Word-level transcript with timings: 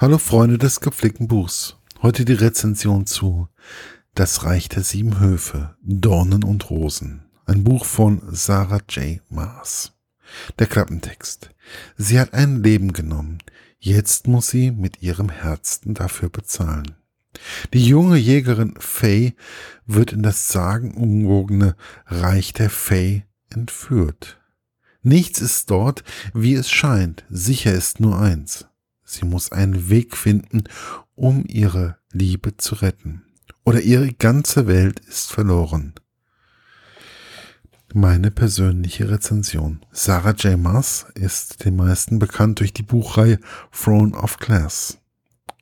Hallo 0.00 0.16
Freunde 0.16 0.56
des 0.56 0.80
gepflegten 0.80 1.28
Buchs. 1.28 1.76
Heute 2.00 2.24
die 2.24 2.32
Rezension 2.32 3.04
zu 3.04 3.48
Das 4.14 4.44
Reich 4.44 4.70
der 4.70 4.82
sieben 4.82 5.20
Höfe, 5.20 5.76
Dornen 5.82 6.42
und 6.42 6.70
Rosen. 6.70 7.26
Ein 7.44 7.64
Buch 7.64 7.84
von 7.84 8.22
Sarah 8.30 8.80
J. 8.88 9.20
Maas. 9.28 9.92
Der 10.58 10.68
Klappentext. 10.68 11.50
Sie 11.98 12.18
hat 12.18 12.32
ein 12.32 12.62
Leben 12.62 12.94
genommen. 12.94 13.42
Jetzt 13.78 14.26
muss 14.26 14.48
sie 14.48 14.70
mit 14.70 15.02
ihrem 15.02 15.28
Herzen 15.28 15.92
dafür 15.92 16.30
bezahlen. 16.30 16.96
Die 17.74 17.84
junge 17.84 18.16
Jägerin 18.16 18.76
Faye 18.78 19.34
wird 19.84 20.14
in 20.14 20.22
das 20.22 20.48
sagenumwogene 20.48 21.76
Reich 22.06 22.54
der 22.54 22.70
Faye 22.70 23.24
entführt. 23.50 24.40
Nichts 25.02 25.42
ist 25.42 25.70
dort, 25.70 26.04
wie 26.32 26.54
es 26.54 26.70
scheint. 26.70 27.26
Sicher 27.28 27.74
ist 27.74 28.00
nur 28.00 28.18
eins. 28.18 28.69
Sie 29.12 29.24
muss 29.24 29.52
einen 29.52 29.88
Weg 29.88 30.16
finden, 30.16 30.64
um 31.14 31.44
ihre 31.46 31.98
Liebe 32.12 32.56
zu 32.56 32.76
retten. 32.76 33.22
Oder 33.64 33.80
ihre 33.80 34.12
ganze 34.12 34.66
Welt 34.66 35.00
ist 35.00 35.32
verloren. 35.32 35.94
Meine 37.92 38.30
persönliche 38.30 39.10
Rezension. 39.10 39.84
Sarah 39.90 40.30
J. 40.30 40.56
Maas 40.56 41.06
ist 41.14 41.64
den 41.64 41.74
meisten 41.74 42.20
bekannt 42.20 42.60
durch 42.60 42.72
die 42.72 42.84
Buchreihe 42.84 43.40
Throne 43.72 44.16
of 44.16 44.38
Class. 44.38 44.98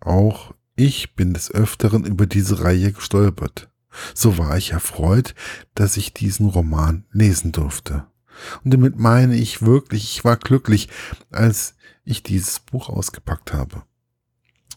Auch 0.00 0.54
ich 0.74 1.14
bin 1.14 1.34
des 1.34 1.50
Öfteren 1.50 2.04
über 2.04 2.26
diese 2.26 2.64
Reihe 2.64 2.92
gestolpert. 2.92 3.68
So 4.14 4.38
war 4.38 4.56
ich 4.56 4.72
erfreut, 4.72 5.34
dass 5.74 5.98
ich 5.98 6.14
diesen 6.14 6.48
Roman 6.48 7.04
lesen 7.12 7.52
durfte. 7.52 8.06
Und 8.64 8.72
damit 8.74 8.98
meine 8.98 9.36
ich 9.36 9.62
wirklich, 9.62 10.04
ich 10.04 10.24
war 10.24 10.36
glücklich, 10.36 10.88
als 11.30 11.76
ich 12.04 12.22
dieses 12.22 12.60
Buch 12.60 12.88
ausgepackt 12.88 13.52
habe. 13.52 13.82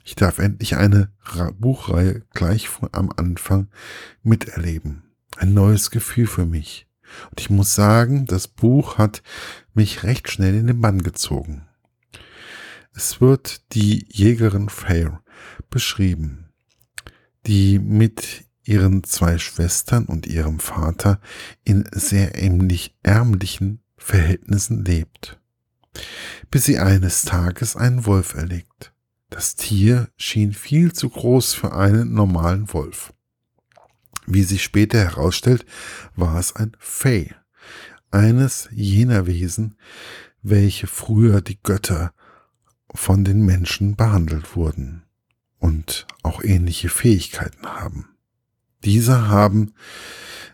Ich 0.04 0.16
darf 0.16 0.40
endlich 0.40 0.77
eine 0.77 1.12
Buchreihe 1.59 2.23
gleich 2.34 2.70
am 2.93 3.12
Anfang 3.15 3.68
miterleben. 4.24 5.04
Ein 5.35 5.54
neues 5.54 5.91
Gefühl 5.91 6.27
für 6.27 6.46
mich. 6.46 6.88
Und 7.29 7.41
ich 7.41 7.49
muss 7.49 7.76
sagen, 7.76 8.26
das 8.26 8.48
Buch 8.48 8.98
hat 8.98 9.21
mich 9.74 10.04
recht 10.04 10.32
schnell 10.32 10.55
in 10.55 10.68
den 10.68 10.79
Bann 10.79 11.04
gezogen. 11.04 11.68
Es 12.93 13.20
wird 13.21 13.73
die 13.73 14.07
Jägerin 14.10 14.70
Fair 14.70 15.21
beschrieben, 15.70 16.49
die 17.46 17.77
mit 17.77 18.46
ihren 18.63 19.04
zwei 19.04 19.38
Schwestern 19.38 20.05
und 20.05 20.26
ihrem 20.26 20.60
Vater 20.60 21.20
in 21.63 21.88
sehr 21.91 22.34
ärmlichen 23.04 23.82
Verhältnissen 23.98 24.84
lebt 24.84 25.38
bis 26.51 26.65
sie 26.65 26.79
eines 26.79 27.23
Tages 27.23 27.76
einen 27.76 28.05
Wolf 28.05 28.34
erlegt. 28.34 28.93
Das 29.29 29.55
Tier 29.55 30.09
schien 30.15 30.54
viel 30.54 30.93
zu 30.93 31.09
groß 31.09 31.54
für 31.54 31.73
einen 31.73 32.13
normalen 32.13 32.71
Wolf. 32.73 33.13
Wie 34.26 34.43
sich 34.43 34.63
später 34.63 34.99
herausstellt, 34.99 35.65
war 36.15 36.37
es 36.37 36.55
ein 36.55 36.76
Fey, 36.79 37.34
eines 38.12 38.70
jener 38.71 39.26
Wesen, 39.26 39.77
welche 40.41 40.87
früher 40.87 41.41
die 41.41 41.62
Götter 41.62 42.13
von 42.93 43.23
den 43.23 43.45
Menschen 43.45 43.95
behandelt 43.95 44.55
wurden 44.55 45.04
und 45.59 46.07
auch 46.23 46.43
ähnliche 46.43 46.89
Fähigkeiten 46.89 47.65
haben. 47.65 48.09
Diese 48.84 49.27
haben 49.27 49.73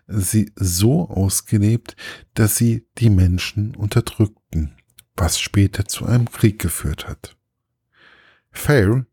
sie 0.08 0.52
so 0.56 1.10
ausgelebt, 1.10 1.96
dass 2.34 2.56
sie 2.56 2.88
die 2.98 3.10
Menschen 3.10 3.76
unterdrückten 3.76 4.43
was 5.16 5.40
später 5.40 5.86
zu 5.86 6.06
einem 6.06 6.32
Krieg 6.32 6.60
geführt 6.60 7.08
hat. 7.08 7.36
Fair 8.52 9.06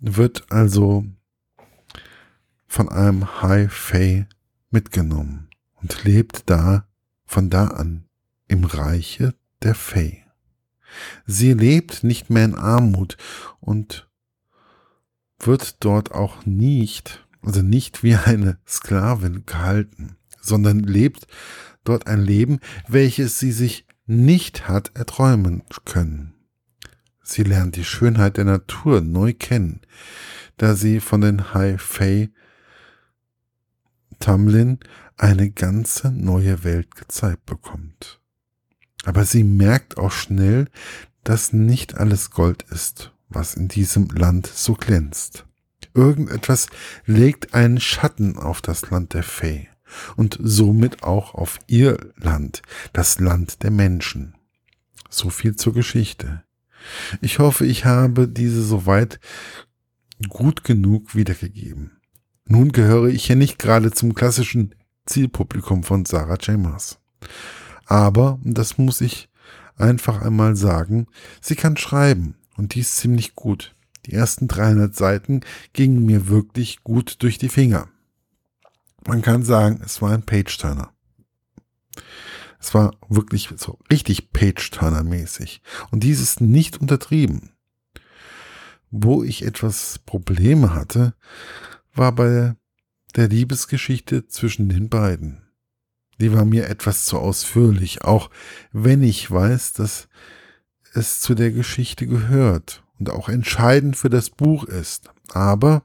wird 0.00 0.50
also 0.50 1.04
von 2.66 2.88
einem 2.88 3.42
High 3.42 3.72
Fae 3.72 4.26
mitgenommen 4.70 5.48
und 5.74 6.04
lebt 6.04 6.48
da 6.50 6.86
von 7.24 7.50
da 7.50 7.68
an 7.68 8.04
im 8.48 8.64
Reiche 8.64 9.34
der 9.62 9.74
Fae. 9.74 10.22
Sie 11.26 11.52
lebt 11.52 12.04
nicht 12.04 12.30
mehr 12.30 12.44
in 12.44 12.54
Armut 12.54 13.16
und 13.60 14.08
wird 15.38 15.84
dort 15.84 16.12
auch 16.12 16.46
nicht, 16.46 17.26
also 17.42 17.62
nicht 17.62 18.02
wie 18.02 18.14
eine 18.14 18.58
Sklavin 18.66 19.44
gehalten, 19.46 20.16
sondern 20.40 20.80
lebt 20.80 21.26
dort 21.84 22.06
ein 22.06 22.22
Leben, 22.22 22.60
welches 22.88 23.38
sie 23.38 23.52
sich 23.52 23.86
nicht 24.06 24.68
hat 24.68 24.92
erträumen 24.94 25.62
können. 25.84 26.34
Sie 27.22 27.42
lernt 27.42 27.76
die 27.76 27.84
Schönheit 27.84 28.36
der 28.36 28.44
Natur 28.44 29.00
neu 29.00 29.32
kennen, 29.32 29.80
da 30.56 30.74
sie 30.74 31.00
von 31.00 31.20
den 31.20 31.40
Fae 31.40 32.30
Tamlin 34.20 34.78
eine 35.16 35.50
ganze 35.50 36.10
neue 36.10 36.62
Welt 36.64 36.94
gezeigt 36.94 37.44
bekommt. 37.46 38.20
Aber 39.04 39.24
sie 39.24 39.44
merkt 39.44 39.98
auch 39.98 40.12
schnell, 40.12 40.68
dass 41.24 41.52
nicht 41.52 41.96
alles 41.96 42.30
Gold 42.30 42.62
ist, 42.70 43.12
was 43.28 43.54
in 43.54 43.68
diesem 43.68 44.08
Land 44.08 44.46
so 44.46 44.74
glänzt. 44.74 45.46
Irgendetwas 45.94 46.68
legt 47.04 47.54
einen 47.54 47.80
Schatten 47.80 48.38
auf 48.38 48.62
das 48.62 48.90
Land 48.90 49.14
der 49.14 49.22
Fee 49.22 49.68
und 50.16 50.38
somit 50.40 51.02
auch 51.02 51.34
auf 51.34 51.58
ihr 51.66 51.98
Land, 52.16 52.62
das 52.92 53.18
Land 53.18 53.62
der 53.62 53.70
Menschen. 53.70 54.34
So 55.10 55.30
viel 55.30 55.56
zur 55.56 55.72
Geschichte. 55.72 56.42
Ich 57.20 57.38
hoffe, 57.38 57.66
ich 57.66 57.84
habe 57.84 58.28
diese 58.28 58.62
soweit 58.62 59.20
gut 60.28 60.64
genug 60.64 61.14
wiedergegeben. 61.14 62.00
Nun 62.46 62.72
gehöre 62.72 63.08
ich 63.08 63.28
ja 63.28 63.34
nicht 63.34 63.58
gerade 63.58 63.90
zum 63.90 64.14
klassischen 64.14 64.74
Zielpublikum 65.04 65.82
von 65.82 66.04
Sarah 66.04 66.38
Chambers. 66.40 66.98
Aber, 67.86 68.38
das 68.42 68.78
muss 68.78 69.00
ich 69.00 69.28
einfach 69.76 70.22
einmal 70.22 70.56
sagen, 70.56 71.06
sie 71.40 71.56
kann 71.56 71.76
schreiben 71.76 72.36
und 72.56 72.74
dies 72.74 72.96
ziemlich 72.96 73.34
gut. 73.34 73.74
Die 74.06 74.12
ersten 74.12 74.48
300 74.48 74.94
Seiten 74.94 75.40
gingen 75.72 76.04
mir 76.06 76.28
wirklich 76.28 76.82
gut 76.84 77.16
durch 77.22 77.38
die 77.38 77.48
Finger. 77.48 77.88
Man 79.06 79.22
kann 79.22 79.44
sagen, 79.44 79.80
es 79.84 80.02
war 80.02 80.12
ein 80.12 80.24
Page-Turner. 80.24 80.92
Es 82.58 82.74
war 82.74 82.96
wirklich 83.08 83.48
so 83.56 83.78
richtig 83.90 84.32
Page-Turner-mäßig. 84.32 85.62
Und 85.90 86.02
dies 86.02 86.20
ist 86.20 86.40
nicht 86.40 86.80
untertrieben. 86.80 87.52
Wo 88.90 89.22
ich 89.22 89.44
etwas 89.44 90.00
Probleme 90.04 90.74
hatte, 90.74 91.14
war 91.94 92.12
bei 92.12 92.56
der 93.14 93.28
Liebesgeschichte 93.28 94.26
zwischen 94.26 94.68
den 94.68 94.88
beiden. 94.88 95.42
Die 96.18 96.32
war 96.32 96.44
mir 96.44 96.68
etwas 96.68 97.04
zu 97.04 97.18
ausführlich, 97.18 98.02
auch 98.02 98.30
wenn 98.72 99.02
ich 99.02 99.30
weiß, 99.30 99.74
dass 99.74 100.08
es 100.94 101.20
zu 101.20 101.34
der 101.34 101.52
Geschichte 101.52 102.06
gehört 102.06 102.82
und 102.98 103.10
auch 103.10 103.28
entscheidend 103.28 103.96
für 103.96 104.10
das 104.10 104.30
Buch 104.30 104.64
ist. 104.64 105.10
Aber 105.28 105.84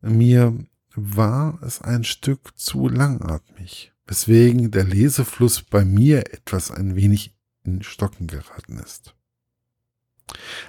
mir 0.00 0.56
war 0.94 1.58
es 1.62 1.80
ein 1.80 2.04
Stück 2.04 2.56
zu 2.56 2.88
langatmig, 2.88 3.92
weswegen 4.06 4.70
der 4.70 4.84
Lesefluss 4.84 5.62
bei 5.62 5.84
mir 5.84 6.32
etwas 6.32 6.70
ein 6.70 6.96
wenig 6.96 7.34
in 7.64 7.82
Stocken 7.82 8.26
geraten 8.26 8.78
ist. 8.78 9.14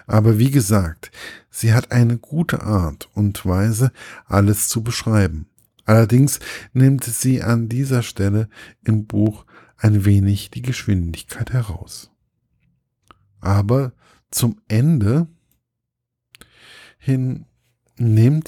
Aber 0.07 0.39
wie 0.39 0.51
gesagt, 0.51 1.11
sie 1.49 1.73
hat 1.73 1.91
eine 1.91 2.17
gute 2.17 2.63
Art 2.63 3.09
und 3.13 3.45
Weise, 3.45 3.91
alles 4.25 4.67
zu 4.67 4.83
beschreiben. 4.83 5.47
Allerdings 5.85 6.39
nimmt 6.73 7.03
sie 7.03 7.41
an 7.41 7.69
dieser 7.69 8.03
Stelle 8.03 8.49
im 8.83 9.05
Buch 9.05 9.45
ein 9.77 10.05
wenig 10.05 10.49
die 10.49 10.61
Geschwindigkeit 10.61 11.51
heraus. 11.51 12.11
Aber 13.41 13.93
zum 14.31 14.61
Ende 14.67 15.27
hin 16.97 17.45
nimmt 17.97 18.47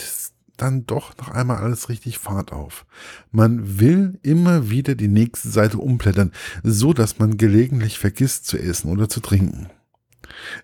dann 0.57 0.85
doch 0.85 1.17
noch 1.17 1.29
einmal 1.29 1.57
alles 1.57 1.89
richtig 1.89 2.17
Fahrt 2.17 2.51
auf. 2.51 2.85
Man 3.31 3.79
will 3.79 4.19
immer 4.23 4.69
wieder 4.69 4.95
die 4.95 5.07
nächste 5.07 5.49
Seite 5.49 5.77
umblättern, 5.77 6.31
so 6.63 6.93
dass 6.93 7.19
man 7.19 7.37
gelegentlich 7.37 7.99
vergisst 7.99 8.45
zu 8.47 8.57
essen 8.57 8.91
oder 8.91 9.09
zu 9.09 9.19
trinken. 9.19 9.69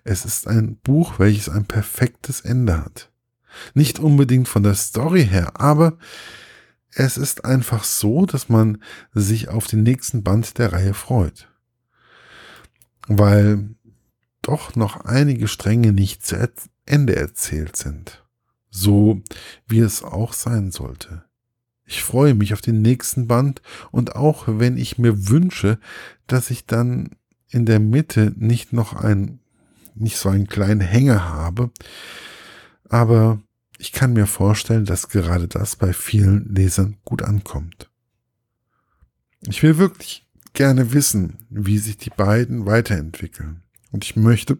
Es 0.04 0.24
ist 0.24 0.46
ein 0.48 0.76
Buch, 0.76 1.18
welches 1.18 1.48
ein 1.48 1.66
perfektes 1.66 2.40
Ende 2.40 2.78
hat. 2.78 3.10
Nicht 3.74 3.98
unbedingt 3.98 4.48
von 4.48 4.62
der 4.62 4.74
Story 4.74 5.26
her, 5.26 5.60
aber 5.60 5.98
es 6.90 7.16
ist 7.16 7.44
einfach 7.44 7.84
so, 7.84 8.26
dass 8.26 8.48
man 8.48 8.82
sich 9.12 9.48
auf 9.48 9.66
den 9.66 9.82
nächsten 9.82 10.22
Band 10.22 10.58
der 10.58 10.72
Reihe 10.72 10.94
freut. 10.94 11.48
Weil 13.08 13.70
doch 14.42 14.74
noch 14.74 15.04
einige 15.04 15.48
Stränge 15.48 15.92
nicht 15.92 16.26
zu 16.26 16.50
Ende 16.84 17.16
erzählt 17.16 17.76
sind 17.76 18.21
so 18.72 19.22
wie 19.68 19.78
es 19.78 20.02
auch 20.02 20.32
sein 20.32 20.72
sollte. 20.72 21.24
Ich 21.84 22.02
freue 22.02 22.34
mich 22.34 22.54
auf 22.54 22.62
den 22.62 22.82
nächsten 22.82 23.28
Band 23.28 23.62
und 23.90 24.16
auch 24.16 24.44
wenn 24.48 24.76
ich 24.76 24.98
mir 24.98 25.28
wünsche, 25.28 25.78
dass 26.26 26.50
ich 26.50 26.66
dann 26.66 27.10
in 27.48 27.66
der 27.66 27.78
Mitte 27.78 28.32
nicht 28.36 28.72
noch 28.72 28.94
ein, 28.94 29.40
nicht 29.94 30.16
so 30.16 30.30
einen 30.30 30.48
kleinen 30.48 30.80
Hänger 30.80 31.28
habe, 31.28 31.70
Aber 32.88 33.40
ich 33.78 33.90
kann 33.92 34.12
mir 34.12 34.26
vorstellen, 34.26 34.84
dass 34.84 35.08
gerade 35.08 35.48
das 35.48 35.76
bei 35.76 35.92
vielen 35.94 36.54
Lesern 36.54 36.98
gut 37.04 37.22
ankommt. 37.22 37.90
Ich 39.48 39.62
will 39.62 39.78
wirklich 39.78 40.28
gerne 40.52 40.92
wissen, 40.92 41.38
wie 41.48 41.78
sich 41.78 41.96
die 41.96 42.10
beiden 42.10 42.66
weiterentwickeln. 42.66 43.62
Und 43.90 44.04
ich 44.04 44.14
möchte 44.14 44.58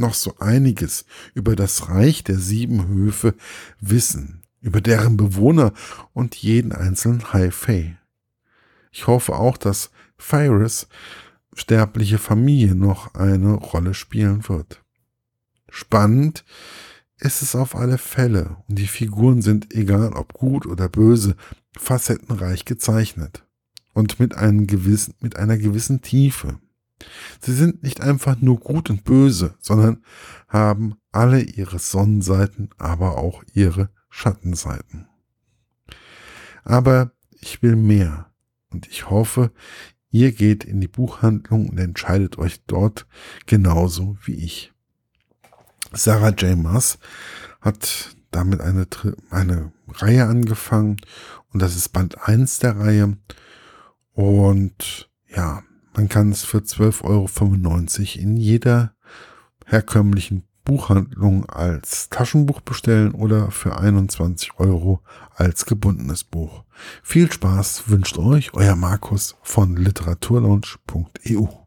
noch 0.00 0.14
so 0.14 0.36
einiges 0.38 1.04
über 1.34 1.56
das 1.56 1.88
Reich 1.88 2.24
der 2.24 2.38
sieben 2.38 2.88
Höfe 2.88 3.34
wissen, 3.80 4.42
über 4.60 4.80
deren 4.80 5.16
Bewohner 5.16 5.72
und 6.12 6.36
jeden 6.36 6.72
einzelnen 6.72 7.32
High 7.32 7.54
Fae. 7.54 7.96
Ich 8.92 9.06
hoffe 9.06 9.36
auch, 9.36 9.56
dass 9.56 9.90
Phyrus 10.16 10.88
sterbliche 11.54 12.18
Familie 12.18 12.74
noch 12.74 13.14
eine 13.14 13.54
Rolle 13.54 13.94
spielen 13.94 14.48
wird. 14.48 14.82
Spannend 15.68 16.44
ist 17.18 17.42
es 17.42 17.54
auf 17.54 17.74
alle 17.74 17.98
Fälle 17.98 18.56
und 18.68 18.78
die 18.78 18.86
Figuren 18.86 19.42
sind, 19.42 19.74
egal 19.74 20.12
ob 20.12 20.32
gut 20.34 20.66
oder 20.66 20.88
böse, 20.88 21.36
facettenreich 21.76 22.64
gezeichnet 22.64 23.44
und 23.92 24.20
mit, 24.20 24.34
einem 24.34 24.66
gewissen, 24.66 25.14
mit 25.20 25.36
einer 25.36 25.56
gewissen 25.56 26.02
Tiefe. 26.02 26.58
Sie 27.40 27.52
sind 27.52 27.82
nicht 27.82 28.00
einfach 28.00 28.40
nur 28.40 28.58
gut 28.58 28.90
und 28.90 29.04
böse, 29.04 29.54
sondern 29.58 30.02
haben 30.48 30.96
alle 31.12 31.40
ihre 31.40 31.78
Sonnenseiten, 31.78 32.70
aber 32.78 33.18
auch 33.18 33.42
ihre 33.52 33.90
Schattenseiten. 34.08 35.08
Aber 36.64 37.12
ich 37.30 37.62
will 37.62 37.76
mehr 37.76 38.30
und 38.70 38.88
ich 38.88 39.10
hoffe, 39.10 39.52
ihr 40.10 40.32
geht 40.32 40.64
in 40.64 40.80
die 40.80 40.88
Buchhandlung 40.88 41.68
und 41.68 41.78
entscheidet 41.78 42.38
euch 42.38 42.64
dort 42.66 43.06
genauso 43.46 44.16
wie 44.24 44.34
ich. 44.34 44.72
Sarah 45.92 46.30
J. 46.30 46.56
Maas 46.58 46.98
hat 47.60 48.16
damit 48.30 48.60
eine, 48.60 48.86
eine 49.30 49.72
Reihe 49.88 50.26
angefangen 50.26 50.96
und 51.52 51.62
das 51.62 51.76
ist 51.76 51.90
Band 51.90 52.26
1 52.26 52.58
der 52.58 52.78
Reihe. 52.78 53.16
Und 54.12 55.10
ja, 55.28 55.62
man 55.96 56.08
kann 56.08 56.30
es 56.30 56.44
für 56.44 56.58
12,95 56.58 57.04
Euro 57.04 58.22
in 58.22 58.36
jeder 58.36 58.94
herkömmlichen 59.64 60.44
Buchhandlung 60.64 61.48
als 61.48 62.08
Taschenbuch 62.08 62.60
bestellen 62.60 63.12
oder 63.12 63.50
für 63.50 63.78
21 63.78 64.58
Euro 64.58 65.00
als 65.34 65.64
gebundenes 65.64 66.24
Buch. 66.24 66.64
Viel 67.02 67.32
Spaß 67.32 67.88
wünscht 67.88 68.18
euch 68.18 68.52
euer 68.52 68.76
Markus 68.76 69.36
von 69.42 69.76
literaturlaunch.eu. 69.76 71.65